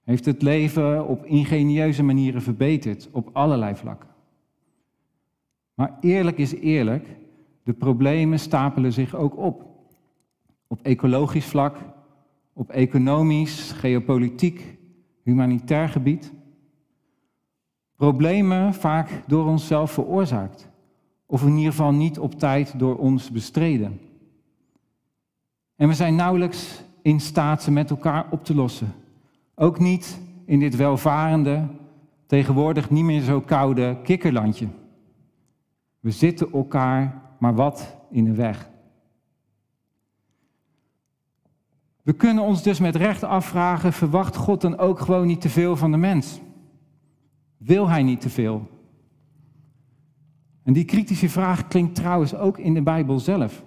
Heeft 0.04 0.26
het 0.26 0.42
leven 0.42 1.08
op 1.08 1.26
ingenieuze 1.26 2.04
manieren 2.04 2.42
verbeterd 2.42 3.10
op 3.12 3.30
allerlei 3.34 3.76
vlakken. 3.76 4.10
Maar 5.74 5.98
eerlijk 6.02 6.38
is 6.38 6.56
eerlijk, 6.56 7.08
de 7.64 7.74
problemen 7.74 8.40
stapelen 8.40 8.94
zich 8.94 9.16
ook 9.16 9.38
op. 9.38 9.66
Op 10.68 10.80
ecologisch 10.82 11.46
vlak, 11.46 11.78
op 12.54 12.70
economisch, 12.70 13.72
geopolitiek, 13.72 14.78
humanitair 15.24 15.90
gebied. 15.90 16.38
Problemen 18.00 18.74
vaak 18.74 19.10
door 19.28 19.46
onszelf 19.46 19.92
veroorzaakt, 19.92 20.70
of 21.26 21.42
in 21.42 21.58
ieder 21.58 21.72
geval 21.72 21.92
niet 21.92 22.20
op 22.20 22.40
tijd 22.40 22.80
door 22.80 22.98
ons 22.98 23.32
bestreden. 23.32 24.00
En 25.76 25.88
we 25.88 25.94
zijn 25.94 26.16
nauwelijks 26.16 26.82
in 27.02 27.20
staat 27.20 27.64
ze 27.64 27.72
met 27.72 27.90
elkaar 27.90 28.28
op 28.30 28.46
te 28.46 28.56
lossen. 28.56 28.94
Ook 29.56 29.80
niet 29.80 30.20
in 30.46 30.60
dit 30.60 30.76
welvarende, 30.76 31.68
tegenwoordig 32.26 32.90
niet 32.90 33.04
meer 33.04 33.22
zo 33.22 33.42
koude 33.42 33.98
kikkerlandje. 34.04 34.68
We 36.00 36.12
zitten 36.12 36.52
elkaar 36.52 37.22
maar 37.40 37.56
wat 37.56 37.96
in 38.10 38.24
de 38.24 38.34
weg. 38.34 38.70
We 42.02 42.14
kunnen 42.14 42.44
ons 42.44 42.64
dus 42.64 42.80
met 42.80 42.96
recht 42.96 43.24
afvragen, 43.24 43.94
verwacht 43.94 44.36
God 44.36 44.62
dan 44.62 44.78
ook 44.78 45.00
gewoon 45.00 45.28
niet 45.28 45.42
te 45.42 45.50
veel 45.50 45.76
van 45.76 45.92
de 45.92 45.98
mens? 45.98 46.40
Wil 47.60 47.90
hij 47.90 48.04
niet 48.04 48.22
te 48.22 48.30
veel? 48.30 48.68
En 50.64 50.74
die 50.74 50.86
kritische 50.86 51.30
vraag 51.30 51.68
klinkt 51.68 51.96
trouwens 51.96 52.36
ook 52.36 52.58
in 52.58 52.74
de 52.74 52.82
Bijbel 52.82 53.20
zelf. 53.20 53.64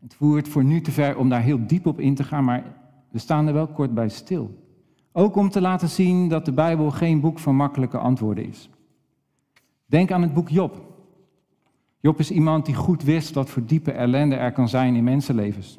Het 0.00 0.14
voert 0.14 0.48
voor 0.48 0.64
nu 0.64 0.80
te 0.80 0.90
ver 0.90 1.16
om 1.16 1.28
daar 1.28 1.42
heel 1.42 1.66
diep 1.66 1.86
op 1.86 2.00
in 2.00 2.14
te 2.14 2.24
gaan, 2.24 2.44
maar 2.44 2.64
we 3.10 3.18
staan 3.18 3.46
er 3.46 3.52
wel 3.52 3.66
kort 3.66 3.94
bij 3.94 4.08
stil. 4.08 4.62
Ook 5.12 5.36
om 5.36 5.50
te 5.50 5.60
laten 5.60 5.88
zien 5.88 6.28
dat 6.28 6.44
de 6.44 6.52
Bijbel 6.52 6.90
geen 6.90 7.20
boek 7.20 7.38
van 7.38 7.56
makkelijke 7.56 7.98
antwoorden 7.98 8.46
is. 8.48 8.70
Denk 9.86 10.10
aan 10.10 10.22
het 10.22 10.34
boek 10.34 10.48
Job. 10.48 10.80
Job 12.00 12.18
is 12.18 12.30
iemand 12.30 12.66
die 12.66 12.74
goed 12.74 13.02
wist 13.02 13.34
wat 13.34 13.50
voor 13.50 13.64
diepe 13.64 13.92
ellende 13.92 14.34
er 14.34 14.52
kan 14.52 14.68
zijn 14.68 14.94
in 14.94 15.04
mensenlevens. 15.04 15.78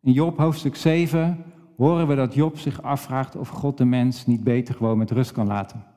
In 0.00 0.12
Job 0.12 0.38
hoofdstuk 0.38 0.76
7 0.76 1.44
horen 1.76 2.06
we 2.06 2.14
dat 2.14 2.34
Job 2.34 2.58
zich 2.58 2.82
afvraagt 2.82 3.36
of 3.36 3.48
God 3.48 3.78
de 3.78 3.84
mens 3.84 4.26
niet 4.26 4.44
beter 4.44 4.74
gewoon 4.74 4.98
met 4.98 5.10
rust 5.10 5.32
kan 5.32 5.46
laten. 5.46 5.93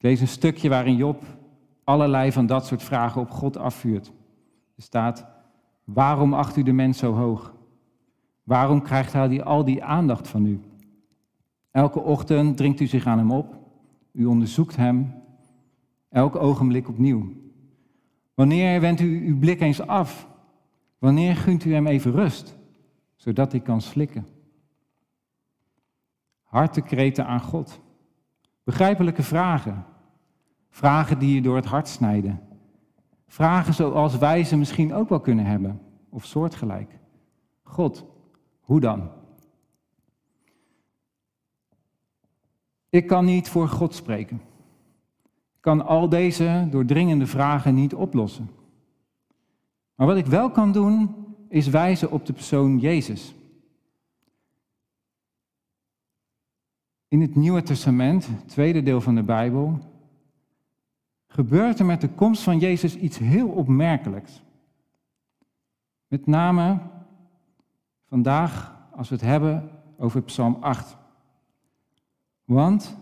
Ik 0.00 0.06
lees 0.06 0.20
een 0.20 0.28
stukje 0.28 0.68
waarin 0.68 0.96
Job 0.96 1.22
allerlei 1.84 2.32
van 2.32 2.46
dat 2.46 2.66
soort 2.66 2.82
vragen 2.82 3.20
op 3.20 3.30
God 3.30 3.56
afvuurt. 3.56 4.12
Er 4.76 4.82
staat, 4.82 5.26
waarom 5.84 6.34
acht 6.34 6.56
u 6.56 6.62
de 6.62 6.72
mens 6.72 6.98
zo 6.98 7.12
hoog? 7.12 7.54
Waarom 8.42 8.82
krijgt 8.82 9.12
hij 9.12 9.42
al 9.42 9.64
die 9.64 9.84
aandacht 9.84 10.28
van 10.28 10.46
u? 10.46 10.60
Elke 11.70 12.00
ochtend 12.00 12.56
dringt 12.56 12.80
u 12.80 12.86
zich 12.86 13.06
aan 13.06 13.18
hem 13.18 13.30
op, 13.30 13.58
u 14.12 14.24
onderzoekt 14.24 14.76
hem, 14.76 15.14
elk 16.08 16.36
ogenblik 16.36 16.88
opnieuw. 16.88 17.32
Wanneer 18.34 18.80
wendt 18.80 19.00
u 19.00 19.26
uw 19.26 19.38
blik 19.38 19.60
eens 19.60 19.80
af? 19.80 20.28
Wanneer 20.98 21.36
gunt 21.36 21.64
u 21.64 21.72
hem 21.72 21.86
even 21.86 22.12
rust, 22.12 22.56
zodat 23.16 23.52
hij 23.52 23.60
kan 23.60 23.80
slikken? 23.80 24.26
Hartekreten 26.42 27.26
aan 27.26 27.40
God. 27.40 27.80
Begrijpelijke 28.70 29.22
vragen. 29.22 29.84
Vragen 30.68 31.18
die 31.18 31.34
je 31.34 31.42
door 31.42 31.56
het 31.56 31.64
hart 31.64 31.88
snijden. 31.88 32.40
Vragen 33.26 33.74
zoals 33.74 34.18
wij 34.18 34.44
ze 34.44 34.56
misschien 34.56 34.94
ook 34.94 35.08
wel 35.08 35.20
kunnen 35.20 35.44
hebben, 35.44 35.80
of 36.08 36.24
soortgelijk. 36.24 36.98
God, 37.62 38.04
hoe 38.60 38.80
dan? 38.80 39.10
Ik 42.88 43.06
kan 43.06 43.24
niet 43.24 43.48
voor 43.48 43.68
God 43.68 43.94
spreken. 43.94 44.40
Ik 45.54 45.60
kan 45.60 45.86
al 45.86 46.08
deze 46.08 46.66
doordringende 46.70 47.26
vragen 47.26 47.74
niet 47.74 47.94
oplossen. 47.94 48.50
Maar 49.94 50.06
wat 50.06 50.16
ik 50.16 50.26
wel 50.26 50.50
kan 50.50 50.72
doen, 50.72 51.14
is 51.48 51.68
wijzen 51.68 52.10
op 52.10 52.26
de 52.26 52.32
persoon 52.32 52.78
Jezus. 52.78 53.34
In 57.10 57.20
het 57.20 57.34
Nieuwe 57.34 57.62
Testament, 57.62 58.28
tweede 58.46 58.82
deel 58.82 59.00
van 59.00 59.14
de 59.14 59.22
Bijbel, 59.22 59.78
gebeurt 61.26 61.78
er 61.78 61.84
met 61.84 62.00
de 62.00 62.08
komst 62.08 62.42
van 62.42 62.58
Jezus 62.58 62.96
iets 62.96 63.18
heel 63.18 63.48
opmerkelijks. 63.48 64.42
Met 66.06 66.26
name 66.26 66.78
vandaag 68.06 68.76
als 68.96 69.08
we 69.08 69.14
het 69.14 69.24
hebben 69.24 69.70
over 69.98 70.22
Psalm 70.22 70.56
8. 70.60 70.96
Want 72.44 72.96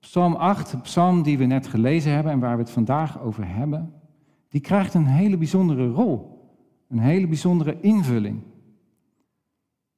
Psalm 0.00 0.34
8, 0.34 0.70
de 0.70 0.78
psalm 0.78 1.22
die 1.22 1.38
we 1.38 1.44
net 1.44 1.66
gelezen 1.66 2.12
hebben 2.12 2.32
en 2.32 2.38
waar 2.38 2.56
we 2.56 2.62
het 2.62 2.70
vandaag 2.70 3.20
over 3.20 3.48
hebben, 3.48 3.92
die 4.48 4.60
krijgt 4.60 4.94
een 4.94 5.06
hele 5.06 5.36
bijzondere 5.36 5.88
rol, 5.88 6.48
een 6.88 6.98
hele 6.98 7.26
bijzondere 7.26 7.80
invulling. 7.80 8.42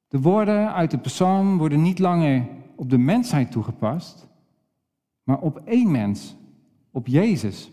De 0.07 0.21
woorden 0.21 0.73
uit 0.73 0.91
de 0.91 0.97
psalm 0.97 1.57
worden 1.57 1.81
niet 1.81 1.99
langer 1.99 2.57
op 2.79 2.89
de 2.89 2.97
mensheid 2.97 3.51
toegepast, 3.51 4.27
maar 5.23 5.39
op 5.39 5.57
één 5.57 5.91
mens, 5.91 6.35
op 6.91 7.07
Jezus. 7.07 7.71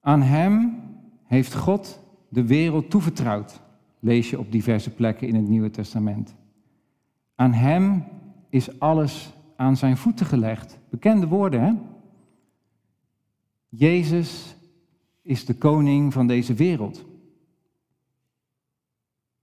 Aan 0.00 0.22
Hem 0.22 0.82
heeft 1.24 1.54
God 1.54 2.00
de 2.28 2.46
wereld 2.46 2.90
toevertrouwd, 2.90 3.60
lees 3.98 4.30
je 4.30 4.38
op 4.38 4.52
diverse 4.52 4.90
plekken 4.90 5.28
in 5.28 5.34
het 5.34 5.48
Nieuwe 5.48 5.70
Testament. 5.70 6.34
Aan 7.34 7.52
Hem 7.52 8.04
is 8.48 8.80
alles 8.80 9.32
aan 9.56 9.76
zijn 9.76 9.96
voeten 9.96 10.26
gelegd. 10.26 10.78
Bekende 10.88 11.26
woorden, 11.26 11.60
hè? 11.60 11.72
Jezus 13.68 14.56
is 15.22 15.44
de 15.44 15.54
koning 15.54 16.12
van 16.12 16.26
deze 16.26 16.54
wereld. 16.54 17.04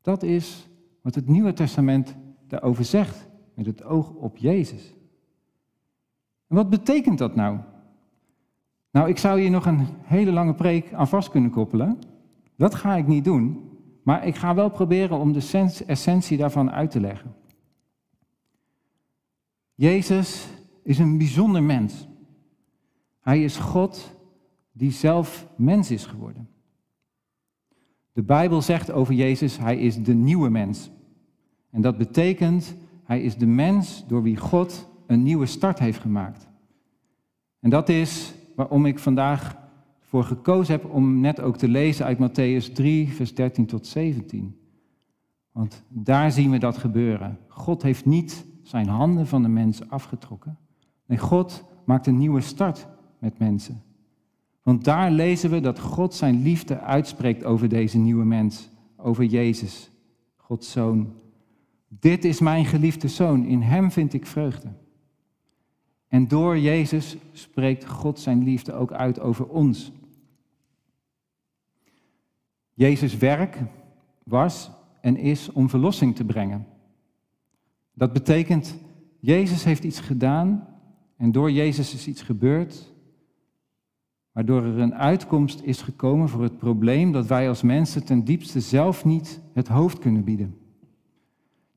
Dat 0.01 0.23
is 0.23 0.67
wat 1.01 1.15
het 1.15 1.27
Nieuwe 1.27 1.53
Testament 1.53 2.15
daarover 2.47 2.85
zegt, 2.85 3.29
met 3.53 3.65
het 3.65 3.83
oog 3.83 4.13
op 4.13 4.37
Jezus. 4.37 4.93
En 6.47 6.55
wat 6.55 6.69
betekent 6.69 7.17
dat 7.17 7.35
nou? 7.35 7.59
Nou, 8.91 9.09
ik 9.09 9.17
zou 9.17 9.39
hier 9.39 9.49
nog 9.49 9.65
een 9.65 9.87
hele 10.01 10.31
lange 10.31 10.53
preek 10.53 10.93
aan 10.93 11.07
vast 11.07 11.29
kunnen 11.29 11.51
koppelen. 11.51 11.99
Dat 12.55 12.75
ga 12.75 12.95
ik 12.95 13.07
niet 13.07 13.23
doen, 13.23 13.71
maar 14.03 14.27
ik 14.27 14.35
ga 14.35 14.55
wel 14.55 14.69
proberen 14.69 15.17
om 15.17 15.33
de 15.33 15.83
essentie 15.87 16.37
daarvan 16.37 16.71
uit 16.71 16.91
te 16.91 16.99
leggen. 16.99 17.35
Jezus 19.75 20.47
is 20.83 20.99
een 20.99 21.17
bijzonder 21.17 21.63
mens. 21.63 22.07
Hij 23.19 23.43
is 23.43 23.57
God 23.57 24.19
die 24.71 24.91
zelf 24.91 25.47
mens 25.55 25.91
is 25.91 26.05
geworden. 26.05 26.49
De 28.11 28.23
Bijbel 28.23 28.61
zegt 28.61 28.91
over 28.91 29.13
Jezus, 29.13 29.57
hij 29.57 29.77
is 29.77 30.03
de 30.03 30.13
nieuwe 30.13 30.49
mens. 30.49 30.91
En 31.73 31.81
dat 31.81 31.97
betekent, 31.97 32.75
hij 33.03 33.21
is 33.21 33.37
de 33.37 33.45
mens 33.45 34.03
door 34.07 34.23
wie 34.23 34.37
God 34.37 34.89
een 35.07 35.23
nieuwe 35.23 35.45
start 35.45 35.79
heeft 35.79 35.99
gemaakt. 35.99 36.47
En 37.59 37.69
dat 37.69 37.89
is 37.89 38.33
waarom 38.55 38.85
ik 38.85 38.99
vandaag 38.99 39.57
voor 39.99 40.23
gekozen 40.23 40.73
heb 40.73 40.91
om 40.91 41.19
net 41.19 41.39
ook 41.39 41.57
te 41.57 41.67
lezen 41.67 42.05
uit 42.05 42.17
Matthäus 42.17 42.73
3, 42.73 43.13
vers 43.13 43.35
13 43.35 43.65
tot 43.65 43.87
17. 43.87 44.57
Want 45.51 45.83
daar 45.87 46.31
zien 46.31 46.51
we 46.51 46.57
dat 46.57 46.77
gebeuren. 46.77 47.39
God 47.47 47.81
heeft 47.81 48.05
niet 48.05 48.45
zijn 48.63 48.87
handen 48.87 49.27
van 49.27 49.41
de 49.41 49.47
mens 49.47 49.89
afgetrokken. 49.89 50.57
Nee, 51.05 51.17
God 51.17 51.65
maakt 51.85 52.07
een 52.07 52.17
nieuwe 52.17 52.41
start 52.41 52.87
met 53.19 53.39
mensen. 53.39 53.81
Want 54.63 54.83
daar 54.83 55.11
lezen 55.11 55.49
we 55.49 55.59
dat 55.59 55.79
God 55.79 56.13
zijn 56.13 56.41
liefde 56.41 56.79
uitspreekt 56.79 57.43
over 57.43 57.69
deze 57.69 57.97
nieuwe 57.97 58.25
mens, 58.25 58.69
over 58.97 59.23
Jezus, 59.23 59.91
Gods 60.35 60.71
zoon. 60.71 61.13
Dit 61.99 62.25
is 62.25 62.39
mijn 62.39 62.65
geliefde 62.65 63.07
zoon, 63.07 63.45
in 63.45 63.61
hem 63.61 63.91
vind 63.91 64.13
ik 64.13 64.25
vreugde. 64.25 64.67
En 66.07 66.27
door 66.27 66.59
Jezus 66.59 67.17
spreekt 67.31 67.87
God 67.87 68.19
zijn 68.19 68.43
liefde 68.43 68.73
ook 68.73 68.91
uit 68.91 69.19
over 69.19 69.47
ons. 69.47 69.91
Jezus' 72.73 73.17
werk 73.17 73.57
was 74.23 74.71
en 75.01 75.17
is 75.17 75.51
om 75.51 75.69
verlossing 75.69 76.15
te 76.15 76.23
brengen. 76.23 76.67
Dat 77.93 78.13
betekent, 78.13 78.77
Jezus 79.19 79.63
heeft 79.63 79.83
iets 79.83 79.99
gedaan 79.99 80.67
en 81.17 81.31
door 81.31 81.51
Jezus 81.51 81.93
is 81.93 82.07
iets 82.07 82.21
gebeurd, 82.21 82.93
waardoor 84.31 84.63
er 84.63 84.79
een 84.79 84.95
uitkomst 84.95 85.61
is 85.61 85.81
gekomen 85.81 86.29
voor 86.29 86.43
het 86.43 86.57
probleem 86.57 87.11
dat 87.11 87.27
wij 87.27 87.49
als 87.49 87.61
mensen 87.61 88.05
ten 88.05 88.23
diepste 88.23 88.59
zelf 88.59 89.05
niet 89.05 89.41
het 89.53 89.67
hoofd 89.67 89.99
kunnen 89.99 90.23
bieden. 90.23 90.62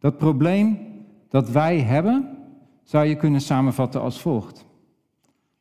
Dat 0.07 0.19
probleem 0.19 0.79
dat 1.29 1.51
wij 1.51 1.81
hebben, 1.81 2.39
zou 2.83 3.07
je 3.07 3.17
kunnen 3.17 3.41
samenvatten 3.41 4.01
als 4.01 4.21
volgt. 4.21 4.67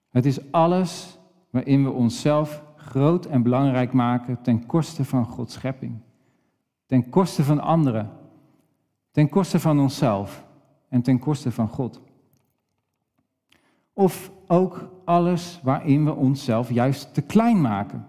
Het 0.09 0.25
is 0.25 0.51
alles 0.51 1.19
waarin 1.49 1.83
we 1.83 1.91
onszelf 1.91 2.63
groot 2.75 3.25
en 3.25 3.43
belangrijk 3.43 3.93
maken 3.93 4.41
ten 4.41 4.65
koste 4.65 5.05
van 5.05 5.25
Gods 5.25 5.53
schepping, 5.53 5.97
ten 6.85 7.09
koste 7.09 7.43
van 7.43 7.59
anderen, 7.59 8.11
ten 9.11 9.29
koste 9.29 9.59
van 9.59 9.79
onszelf 9.79 10.45
en 10.89 11.01
ten 11.01 11.19
koste 11.19 11.51
van 11.51 11.67
God. 11.67 12.01
Of 13.93 14.31
ook 14.47 14.89
alles 15.05 15.59
waarin 15.63 16.05
we 16.05 16.13
onszelf 16.13 16.71
juist 16.71 17.13
te 17.13 17.21
klein 17.21 17.61
maken. 17.61 18.07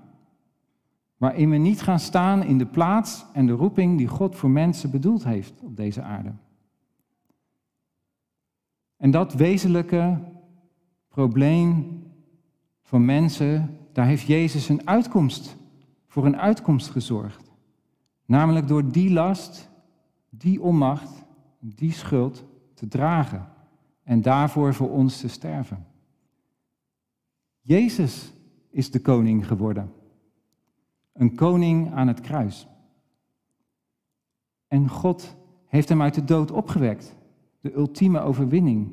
Waarin 1.17 1.51
we 1.51 1.57
niet 1.57 1.83
gaan 1.83 1.99
staan 1.99 2.43
in 2.43 2.59
de 2.59 2.67
plaats 2.67 3.25
en 3.33 3.47
de 3.47 3.53
roeping 3.53 3.99
die 3.99 4.07
God 4.07 4.37
voor 4.37 4.51
mensen 4.51 4.91
bedoeld 4.91 5.25
heeft 5.25 5.61
op 5.61 5.77
deze 5.77 6.03
aarde. 6.03 6.33
En 8.97 9.11
dat 9.11 9.35
wezenlijke 9.35 10.19
probleem 11.09 12.03
van 12.83 13.05
mensen, 13.05 13.79
daar 13.93 14.07
heeft 14.07 14.27
Jezus 14.27 14.69
een 14.69 14.87
uitkomst, 14.89 15.57
voor 16.07 16.27
een 16.27 16.37
uitkomst 16.37 16.91
gezorgd. 16.91 17.51
Namelijk 18.25 18.69
door 18.69 18.91
die 18.91 19.11
last, 19.13 19.71
die 20.31 20.63
onmacht, 20.63 21.25
die 21.59 21.93
schuld 21.93 22.45
te 22.75 22.89
dragen 22.89 23.49
en 24.03 24.23
daarvoor 24.23 24.75
voor 24.75 24.91
ons 24.91 25.21
te 25.21 25.29
sterven. 25.29 25.87
Jezus 27.61 28.33
is 28.71 28.91
de 28.91 29.01
koning 29.01 29.47
geworden. 29.47 29.93
Een 31.17 31.35
koning 31.35 31.93
aan 31.95 32.09
het 32.09 32.21
kruis. 32.21 32.67
En 34.69 34.89
God 34.89 35.37
heeft 35.67 35.89
hem 35.89 36.03
uit 36.03 36.15
de 36.15 36.25
dood 36.25 36.51
opgewekt 36.51 37.17
de 37.61 37.77
ultieme 37.77 38.21
overwinning. 38.21 38.93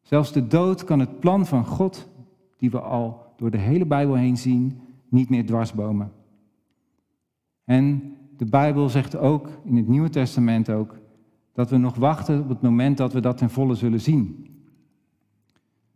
Zelfs 0.00 0.32
de 0.32 0.46
dood 0.46 0.84
kan 0.84 0.98
het 0.98 1.20
plan 1.20 1.46
van 1.46 1.66
God, 1.66 2.08
die 2.56 2.70
we 2.70 2.80
al 2.80 3.32
door 3.36 3.50
de 3.50 3.58
hele 3.58 3.86
Bijbel 3.86 4.14
heen 4.14 4.36
zien, 4.36 4.80
niet 5.08 5.30
meer 5.30 5.46
dwarsbomen. 5.46 6.12
En 7.64 8.16
de 8.36 8.44
Bijbel 8.44 8.88
zegt 8.88 9.16
ook, 9.16 9.48
in 9.64 9.76
het 9.76 9.88
Nieuwe 9.88 10.08
Testament 10.08 10.70
ook, 10.70 10.98
dat 11.52 11.70
we 11.70 11.76
nog 11.76 11.94
wachten 11.94 12.40
op 12.40 12.48
het 12.48 12.62
moment 12.62 12.96
dat 12.96 13.12
we 13.12 13.20
dat 13.20 13.36
ten 13.36 13.50
volle 13.50 13.74
zullen 13.74 14.00
zien. 14.00 14.46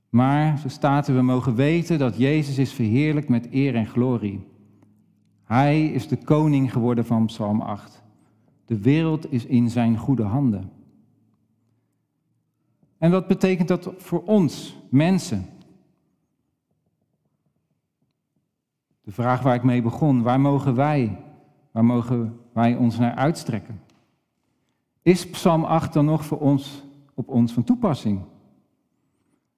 Maar, 0.09 0.59
zo 0.59 0.69
staat 0.69 1.09
er, 1.09 1.15
we 1.15 1.23
mogen 1.23 1.55
weten 1.55 1.99
dat 1.99 2.17
Jezus 2.17 2.59
is 2.59 2.73
verheerlijk 2.73 3.29
met 3.29 3.49
eer 3.53 3.75
en 3.75 3.87
glorie. 3.87 4.47
Hij 5.45 5.87
is 5.87 6.09
de 6.09 6.17
koning 6.17 6.73
geworden 6.73 7.07
van 7.07 7.27
Psalm 7.27 7.61
8. 7.61 8.03
De 8.65 8.79
wereld 8.79 9.33
is 9.33 9.45
in 9.45 9.71
zijn 9.71 9.99
goede 9.99 10.23
handen. 10.23 10.71
En 12.99 13.11
wat 13.11 13.27
betekent 13.27 13.69
dat 13.69 13.93
voor 13.97 14.23
ons, 14.25 14.77
mensen? 14.89 15.47
De 19.01 19.13
vraag 19.13 19.43
waar 19.43 19.55
ik 19.55 19.63
mee 19.63 19.83
begon, 19.83 20.23
waar 20.23 20.41
mogen 20.41 20.75
wij, 20.75 21.25
waar 21.71 21.85
mogen 21.85 22.41
wij 22.53 22.77
ons 22.77 22.99
naar 22.99 23.15
uitstrekken? 23.15 23.83
Is 25.03 25.31
Psalm 25.31 25.65
8 25.65 25.93
dan 25.93 26.05
nog 26.05 26.25
voor 26.25 26.39
ons, 26.39 26.83
op 27.15 27.29
ons 27.29 27.53
van 27.53 27.65
toepassing? 27.65 28.21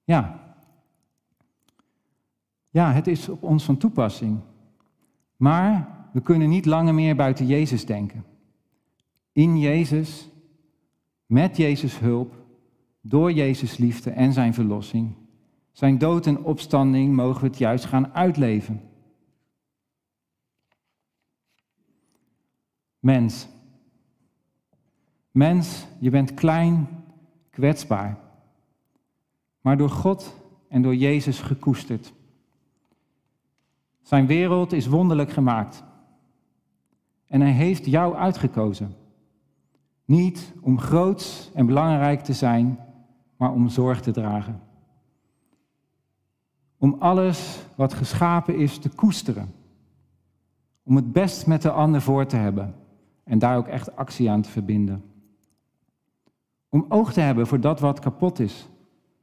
Ja. 0.04 0.40
Ja, 2.70 2.92
het 2.92 3.06
is 3.06 3.28
op 3.28 3.42
ons 3.42 3.64
van 3.64 3.76
toepassing. 3.76 4.40
Maar 5.36 5.96
we 6.12 6.20
kunnen 6.20 6.48
niet 6.48 6.66
langer 6.66 6.94
meer 6.94 7.16
buiten 7.16 7.46
Jezus 7.46 7.86
denken. 7.86 8.24
In 9.32 9.58
Jezus, 9.58 10.28
met 11.26 11.56
Jezus 11.56 11.98
hulp, 11.98 12.34
door 13.00 13.32
Jezus' 13.32 13.76
liefde 13.76 14.10
en 14.10 14.32
zijn 14.32 14.54
verlossing. 14.54 15.14
Zijn 15.72 15.98
dood 15.98 16.26
en 16.26 16.44
opstanding 16.44 17.14
mogen 17.14 17.40
we 17.40 17.46
het 17.46 17.58
juist 17.58 17.84
gaan 17.84 18.14
uitleven. 18.14 18.80
Mens. 22.98 23.48
Mens, 25.30 25.86
je 25.98 26.10
bent 26.10 26.34
klein, 26.34 26.88
kwetsbaar, 27.50 28.18
maar 29.60 29.76
door 29.76 29.90
God 29.90 30.36
en 30.68 30.82
door 30.82 30.94
Jezus 30.94 31.40
gekoesterd. 31.40 32.12
Zijn 34.06 34.26
wereld 34.26 34.72
is 34.72 34.86
wonderlijk 34.86 35.30
gemaakt. 35.30 35.84
En 37.26 37.40
hij 37.40 37.50
heeft 37.50 37.86
jou 37.86 38.14
uitgekozen. 38.14 38.94
Niet 40.04 40.54
om 40.60 40.80
groot 40.80 41.50
en 41.54 41.66
belangrijk 41.66 42.20
te 42.20 42.32
zijn, 42.32 42.78
maar 43.36 43.52
om 43.52 43.68
zorg 43.68 44.00
te 44.00 44.10
dragen. 44.10 44.60
Om 46.78 46.96
alles 46.98 47.66
wat 47.74 47.94
geschapen 47.94 48.56
is 48.56 48.78
te 48.78 48.88
koesteren. 48.88 49.52
Om 50.82 50.96
het 50.96 51.12
best 51.12 51.46
met 51.46 51.62
de 51.62 51.70
ander 51.70 52.00
voor 52.00 52.26
te 52.26 52.36
hebben 52.36 52.74
en 53.24 53.38
daar 53.38 53.56
ook 53.56 53.68
echt 53.68 53.96
actie 53.96 54.30
aan 54.30 54.42
te 54.42 54.50
verbinden. 54.50 55.04
Om 56.68 56.86
oog 56.88 57.12
te 57.12 57.20
hebben 57.20 57.46
voor 57.46 57.60
dat 57.60 57.80
wat 57.80 57.98
kapot 57.98 58.38
is, 58.38 58.68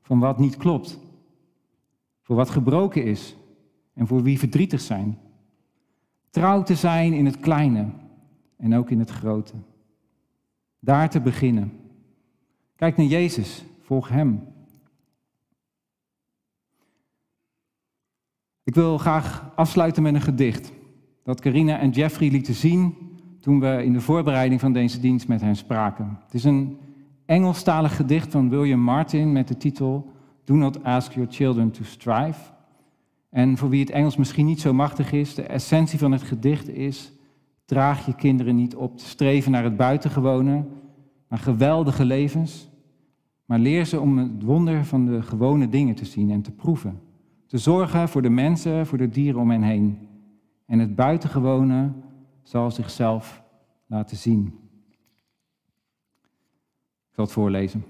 van 0.01 0.19
wat 0.19 0.39
niet 0.39 0.57
klopt, 0.57 0.99
voor 2.21 2.35
wat 2.35 2.49
gebroken 2.49 3.03
is 3.03 3.35
en 3.93 4.07
voor 4.07 4.23
wie 4.23 4.39
verdrietig 4.39 4.81
zijn. 4.81 5.17
Trouw 6.29 6.63
te 6.63 6.75
zijn 6.75 7.13
in 7.13 7.25
het 7.25 7.39
kleine 7.39 7.85
en 8.57 8.75
ook 8.75 8.89
in 8.89 8.99
het 8.99 9.09
grote. 9.09 9.53
Daar 10.79 11.09
te 11.09 11.21
beginnen. 11.21 11.71
Kijk 12.75 12.97
naar 12.97 13.05
Jezus, 13.05 13.65
volg 13.81 14.09
Hem. 14.09 14.43
Ik 18.63 18.75
wil 18.75 18.97
graag 18.97 19.51
afsluiten 19.55 20.03
met 20.03 20.13
een 20.13 20.21
gedicht 20.21 20.71
dat 21.23 21.41
Carina 21.41 21.79
en 21.79 21.89
Jeffrey 21.89 22.29
lieten 22.29 22.53
zien 22.53 22.95
toen 23.39 23.59
we 23.59 23.83
in 23.83 23.93
de 23.93 24.01
voorbereiding 24.01 24.59
van 24.59 24.73
deze 24.73 24.99
dienst 24.99 25.27
met 25.27 25.41
hen 25.41 25.55
spraken. 25.55 26.19
Het 26.25 26.33
is 26.33 26.43
een 26.43 26.77
Engelstalig 27.25 27.95
gedicht 27.95 28.31
van 28.31 28.49
William 28.49 28.79
Martin 28.79 29.31
met 29.31 29.47
de 29.47 29.57
titel 29.57 30.11
Do 30.43 30.55
not 30.55 30.83
ask 30.83 31.11
your 31.11 31.31
children 31.31 31.71
to 31.71 31.83
strive. 31.83 32.39
En 33.33 33.57
voor 33.57 33.69
wie 33.69 33.79
het 33.79 33.89
Engels 33.89 34.17
misschien 34.17 34.45
niet 34.45 34.61
zo 34.61 34.73
machtig 34.73 35.11
is, 35.11 35.35
de 35.35 35.43
essentie 35.43 35.99
van 35.99 36.11
het 36.11 36.21
gedicht 36.21 36.69
is: 36.69 37.11
draag 37.65 38.05
je 38.05 38.15
kinderen 38.15 38.55
niet 38.55 38.75
op 38.75 38.97
te 38.97 39.05
streven 39.05 39.51
naar 39.51 39.63
het 39.63 39.77
buitengewone, 39.77 40.65
naar 41.29 41.39
geweldige 41.39 42.05
levens, 42.05 42.69
maar 43.45 43.59
leer 43.59 43.85
ze 43.85 43.99
om 43.99 44.17
het 44.17 44.43
wonder 44.43 44.85
van 44.85 45.05
de 45.05 45.21
gewone 45.21 45.69
dingen 45.69 45.95
te 45.95 46.05
zien 46.05 46.31
en 46.31 46.41
te 46.41 46.51
proeven. 46.51 47.01
Te 47.47 47.57
zorgen 47.57 48.09
voor 48.09 48.21
de 48.21 48.29
mensen, 48.29 48.85
voor 48.85 48.97
de 48.97 49.09
dieren 49.09 49.41
om 49.41 49.51
hen 49.51 49.63
heen. 49.63 49.97
En 50.65 50.79
het 50.79 50.95
buitengewone 50.95 51.91
zal 52.43 52.71
zichzelf 52.71 53.43
laten 53.87 54.17
zien. 54.17 54.45
Ik 57.09 57.15
zal 57.15 57.23
het 57.23 57.33
voorlezen. 57.33 57.83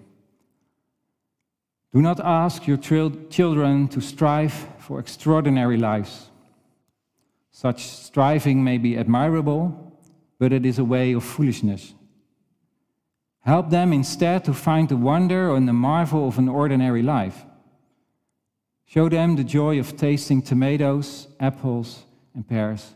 Do 1.93 2.01
not 2.01 2.19
ask 2.19 2.65
your 2.65 2.77
children 2.77 3.87
to 3.89 4.01
strive 4.01 4.53
for 4.79 4.99
extraordinary 4.99 5.77
lives. 5.77 6.31
Such 7.51 7.85
striving 7.85 8.63
may 8.63 8.79
be 8.79 8.97
admirable, 8.97 9.95
but 10.39 10.51
it 10.51 10.65
is 10.65 10.79
a 10.79 10.83
way 10.83 11.13
of 11.13 11.23
foolishness. 11.23 11.93
Help 13.41 13.69
them 13.69 13.93
instead 13.93 14.43
to 14.45 14.53
find 14.53 14.89
the 14.89 14.97
wonder 14.97 15.53
and 15.55 15.67
the 15.67 15.73
marvel 15.73 16.27
of 16.27 16.39
an 16.39 16.49
ordinary 16.49 17.03
life. 17.03 17.45
Show 18.85 19.07
them 19.07 19.35
the 19.35 19.43
joy 19.43 19.79
of 19.79 19.95
tasting 19.95 20.41
tomatoes, 20.41 21.27
apples, 21.39 22.05
and 22.33 22.47
pears. 22.47 22.95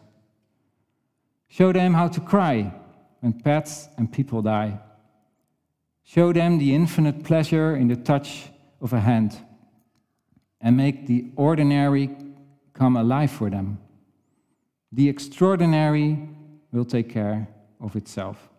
Show 1.47 1.71
them 1.71 1.93
how 1.93 2.07
to 2.07 2.19
cry 2.19 2.73
when 3.19 3.33
pets 3.33 3.89
and 3.97 4.11
people 4.11 4.41
die. 4.41 4.79
Show 6.03 6.33
them 6.33 6.57
the 6.57 6.73
infinite 6.73 7.23
pleasure 7.23 7.75
in 7.75 7.89
the 7.89 7.95
touch 7.95 8.49
of 8.79 8.93
a 8.93 8.99
hand 8.99 9.45
and 10.61 10.75
make 10.75 11.05
the 11.05 11.31
ordinary 11.35 12.09
come 12.73 12.99
alive 12.99 13.31
for 13.31 13.49
them. 13.49 13.79
The 14.91 15.09
extraordinary 15.09 16.19
will 16.71 16.85
take 16.85 17.09
care 17.09 17.47
of 17.79 17.95
itself. 17.95 18.49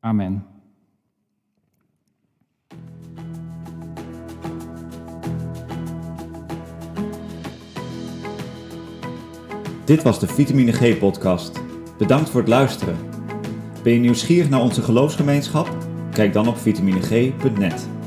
Amen. 0.00 0.46
Dit 9.84 10.02
was 10.02 10.20
de 10.20 10.26
Vitamine 10.26 10.72
G 10.72 10.98
podcast. 10.98 11.60
Bedankt 11.98 12.30
voor 12.30 12.40
het 12.40 12.48
luisteren. 12.48 12.96
Ben 13.82 13.92
je 13.92 13.98
nieuwsgierig 13.98 14.48
naar 14.48 14.60
onze 14.60 14.82
geloofsgemeenschap? 14.82 15.81
Kijk 16.12 16.32
dan 16.32 16.48
op 16.48 16.58
vitamineg.net. 16.58 18.01